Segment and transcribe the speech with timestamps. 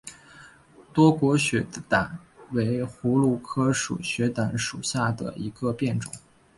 [0.91, 2.17] 多果雪胆
[2.53, 6.11] 为葫芦科雪胆属下的一个变种。